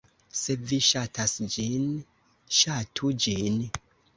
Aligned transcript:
Se 0.37 0.53
vi 0.69 0.79
ŝatas 0.87 1.35
ĝin, 1.57 1.85
ŝatu 2.61 3.17
ĝin. 3.27 3.65